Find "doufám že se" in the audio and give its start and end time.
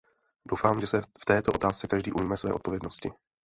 0.45-1.01